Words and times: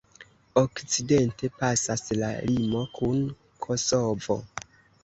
Okcidente 0.61 1.51
pasas 1.59 2.03
la 2.23 2.33
limo 2.51 2.83
kun 2.99 3.25
Kosovo. 3.69 4.43